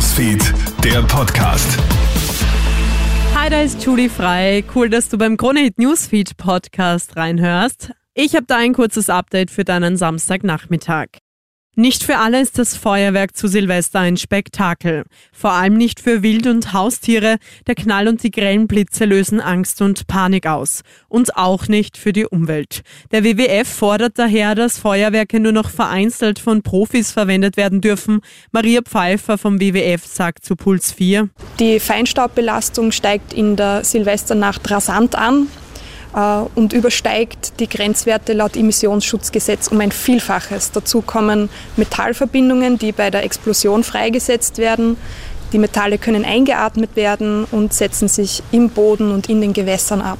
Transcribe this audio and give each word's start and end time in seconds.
Newsfeed, 0.00 0.54
der 0.82 1.02
Podcast. 1.02 1.78
Hi, 3.34 3.50
da 3.50 3.60
ist 3.60 3.84
Julie 3.84 4.08
Frei. 4.08 4.64
Cool, 4.74 4.88
dass 4.88 5.10
du 5.10 5.18
beim 5.18 5.36
Kronehit 5.36 5.78
Newsfeed 5.78 6.38
Podcast 6.38 7.18
reinhörst. 7.18 7.92
Ich 8.14 8.34
habe 8.34 8.46
da 8.46 8.56
ein 8.56 8.72
kurzes 8.72 9.10
Update 9.10 9.50
für 9.50 9.64
deinen 9.64 9.98
Samstagnachmittag. 9.98 11.08
Nicht 11.80 12.04
für 12.04 12.18
alle 12.18 12.42
ist 12.42 12.58
das 12.58 12.76
Feuerwerk 12.76 13.34
zu 13.34 13.48
Silvester 13.48 14.00
ein 14.00 14.18
Spektakel. 14.18 15.04
Vor 15.32 15.52
allem 15.52 15.78
nicht 15.78 15.98
für 15.98 16.22
Wild- 16.22 16.46
und 16.46 16.74
Haustiere. 16.74 17.38
Der 17.66 17.74
Knall 17.74 18.06
und 18.06 18.22
die 18.22 18.30
grellen 18.30 18.66
Blitze 18.66 19.06
lösen 19.06 19.40
Angst 19.40 19.80
und 19.80 20.06
Panik 20.06 20.46
aus. 20.46 20.82
Und 21.08 21.38
auch 21.38 21.68
nicht 21.68 21.96
für 21.96 22.12
die 22.12 22.26
Umwelt. 22.26 22.82
Der 23.12 23.24
WWF 23.24 23.66
fordert 23.66 24.18
daher, 24.18 24.54
dass 24.54 24.76
Feuerwerke 24.76 25.40
nur 25.40 25.52
noch 25.52 25.70
vereinzelt 25.70 26.38
von 26.38 26.60
Profis 26.60 27.12
verwendet 27.12 27.56
werden 27.56 27.80
dürfen. 27.80 28.20
Maria 28.52 28.82
Pfeiffer 28.82 29.38
vom 29.38 29.58
WWF 29.58 30.04
sagt 30.04 30.44
zu 30.44 30.56
Puls 30.56 30.92
4. 30.92 31.30
Die 31.60 31.80
Feinstaubbelastung 31.80 32.92
steigt 32.92 33.32
in 33.32 33.56
der 33.56 33.84
Silvesternacht 33.84 34.70
rasant 34.70 35.14
an. 35.14 35.46
Äh, 36.14 36.42
und 36.54 36.72
übersteigt 36.72 37.60
die 37.60 37.68
Grenzwerte 37.68 38.32
laut 38.32 38.56
Emissionsschutzgesetz 38.56 39.68
um 39.68 39.80
ein 39.80 39.92
Vielfaches. 39.92 40.72
Dazu 40.72 41.02
kommen 41.02 41.48
Metallverbindungen, 41.76 42.78
die 42.78 42.92
bei 42.92 43.10
der 43.10 43.24
Explosion 43.24 43.84
freigesetzt 43.84 44.58
werden. 44.58 44.96
Die 45.52 45.58
Metalle 45.58 45.98
können 45.98 46.24
eingeatmet 46.24 46.94
werden 46.96 47.44
und 47.50 47.72
setzen 47.72 48.08
sich 48.08 48.42
im 48.52 48.70
Boden 48.70 49.10
und 49.10 49.28
in 49.28 49.40
den 49.40 49.52
Gewässern 49.52 50.00
ab. 50.00 50.18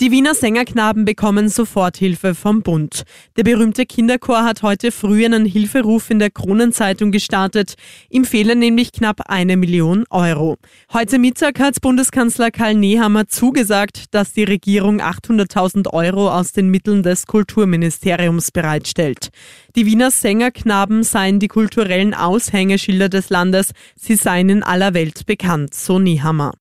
Die 0.00 0.12
Wiener 0.12 0.32
Sängerknaben 0.32 1.04
bekommen 1.04 1.48
Soforthilfe 1.48 2.36
vom 2.36 2.62
Bund. 2.62 3.02
Der 3.36 3.42
berühmte 3.42 3.84
Kinderchor 3.84 4.44
hat 4.44 4.62
heute 4.62 4.92
früh 4.92 5.24
einen 5.24 5.44
Hilferuf 5.44 6.10
in 6.10 6.20
der 6.20 6.30
Kronenzeitung 6.30 7.10
gestartet. 7.10 7.74
Ihm 8.08 8.24
fehlen 8.24 8.60
nämlich 8.60 8.92
knapp 8.92 9.22
eine 9.28 9.56
Million 9.56 10.04
Euro. 10.10 10.56
Heute 10.92 11.18
Mittag 11.18 11.58
hat 11.58 11.80
Bundeskanzler 11.80 12.52
Karl 12.52 12.76
Nehammer 12.76 13.26
zugesagt, 13.26 14.14
dass 14.14 14.32
die 14.32 14.44
Regierung 14.44 15.00
800.000 15.00 15.92
Euro 15.92 16.30
aus 16.30 16.52
den 16.52 16.68
Mitteln 16.68 17.02
des 17.02 17.26
Kulturministeriums 17.26 18.52
bereitstellt. 18.52 19.30
Die 19.74 19.84
Wiener 19.84 20.12
Sängerknaben 20.12 21.02
seien 21.02 21.40
die 21.40 21.48
kulturellen 21.48 22.14
Aushängeschilder 22.14 23.08
des 23.08 23.30
Landes. 23.30 23.72
Sie 23.96 24.14
seien 24.14 24.48
in 24.48 24.62
aller 24.62 24.94
Welt 24.94 25.26
bekannt, 25.26 25.74
so 25.74 25.98
Nehammer. 25.98 26.52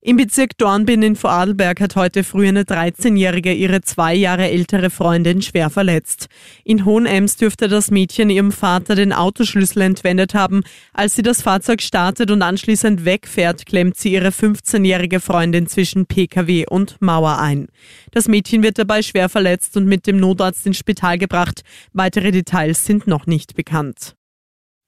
Im 0.00 0.16
Bezirk 0.16 0.56
Dornbin 0.58 1.02
in 1.02 1.16
Vorarlberg 1.16 1.80
hat 1.80 1.96
heute 1.96 2.22
früh 2.22 2.46
eine 2.46 2.62
13-Jährige 2.62 3.52
ihre 3.52 3.80
zwei 3.80 4.14
Jahre 4.14 4.48
ältere 4.48 4.90
Freundin 4.90 5.42
schwer 5.42 5.70
verletzt. 5.70 6.28
In 6.62 6.84
Hohenems 6.84 7.34
dürfte 7.34 7.66
das 7.66 7.90
Mädchen 7.90 8.30
ihrem 8.30 8.52
Vater 8.52 8.94
den 8.94 9.12
Autoschlüssel 9.12 9.82
entwendet 9.82 10.34
haben. 10.34 10.62
Als 10.92 11.16
sie 11.16 11.22
das 11.22 11.42
Fahrzeug 11.42 11.82
startet 11.82 12.30
und 12.30 12.42
anschließend 12.42 13.04
wegfährt, 13.04 13.66
klemmt 13.66 13.96
sie 13.96 14.12
ihre 14.12 14.28
15-jährige 14.28 15.18
Freundin 15.18 15.66
zwischen 15.66 16.06
Pkw 16.06 16.66
und 16.70 16.98
Mauer 17.00 17.40
ein. 17.40 17.66
Das 18.12 18.28
Mädchen 18.28 18.62
wird 18.62 18.78
dabei 18.78 19.02
schwer 19.02 19.28
verletzt 19.28 19.76
und 19.76 19.86
mit 19.86 20.06
dem 20.06 20.20
Notarzt 20.20 20.64
ins 20.64 20.78
Spital 20.78 21.18
gebracht. 21.18 21.62
Weitere 21.92 22.30
Details 22.30 22.86
sind 22.86 23.08
noch 23.08 23.26
nicht 23.26 23.56
bekannt. 23.56 24.14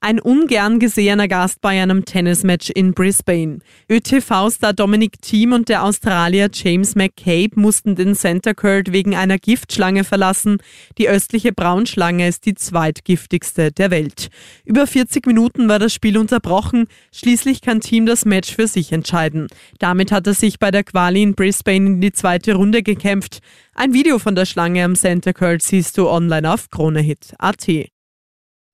Ein 0.02 0.18
ungern 0.18 0.78
gesehener 0.78 1.28
Gast 1.28 1.60
bei 1.60 1.82
einem 1.82 2.06
Tennismatch 2.06 2.70
in 2.70 2.94
Brisbane. 2.94 3.58
ÖTV-Star 3.90 4.72
Dominic 4.72 5.20
Thiem 5.20 5.52
und 5.52 5.68
der 5.68 5.84
Australier 5.84 6.48
James 6.50 6.94
McCabe 6.94 7.60
mussten 7.60 7.96
den 7.96 8.14
Center 8.14 8.54
Court 8.54 8.92
wegen 8.92 9.14
einer 9.14 9.36
Giftschlange 9.36 10.04
verlassen. 10.04 10.56
Die 10.96 11.10
östliche 11.10 11.52
Braunschlange 11.52 12.26
ist 12.26 12.46
die 12.46 12.54
zweitgiftigste 12.54 13.72
der 13.72 13.90
Welt. 13.90 14.30
Über 14.64 14.86
40 14.86 15.26
Minuten 15.26 15.68
war 15.68 15.78
das 15.78 15.92
Spiel 15.92 16.16
unterbrochen. 16.16 16.86
Schließlich 17.12 17.60
kann 17.60 17.82
Thiem 17.82 18.06
das 18.06 18.24
Match 18.24 18.54
für 18.54 18.68
sich 18.68 18.92
entscheiden. 18.92 19.48
Damit 19.80 20.12
hat 20.12 20.26
er 20.26 20.34
sich 20.34 20.58
bei 20.58 20.70
der 20.70 20.84
Quali 20.84 21.22
in 21.22 21.34
Brisbane 21.34 21.86
in 21.86 22.00
die 22.00 22.12
zweite 22.12 22.54
Runde 22.54 22.82
gekämpft. 22.82 23.40
Ein 23.74 23.92
Video 23.92 24.18
von 24.18 24.34
der 24.34 24.46
Schlange 24.46 24.82
am 24.82 24.94
Center 24.94 25.34
Court 25.34 25.60
siehst 25.60 25.98
du 25.98 26.08
online 26.08 26.50
auf 26.50 26.70
KroneHit.at. 26.70 27.90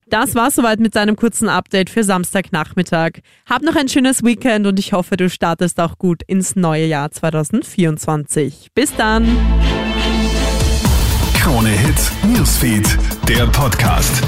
Das 0.09 0.37
war 0.37 0.53
soweit 0.53 0.79
mit 0.79 0.95
deinem 0.95 1.17
kurzen 1.17 1.49
Update 1.49 1.91
für 1.91 2.05
Samstagnachmittag. 2.05 3.23
Hab 3.45 3.63
noch 3.63 3.75
ein 3.75 3.89
schönes 3.89 4.23
Weekend 4.23 4.67
und 4.67 4.79
ich 4.79 4.93
hoffe, 4.93 5.17
du 5.17 5.29
startest 5.29 5.81
auch 5.81 5.99
gut 5.99 6.23
ins 6.29 6.55
neue 6.55 6.87
Jahr 6.87 7.11
2024. 7.11 8.71
Bis 8.73 8.95
dann! 8.95 9.27
Krone 11.35 11.71
Hits, 11.71 12.13
Newsfeed, 12.25 12.99
der 13.29 13.47
Podcast. 13.49 14.23